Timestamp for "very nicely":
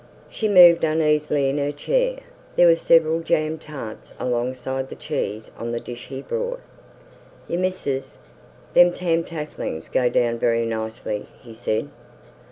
10.39-11.27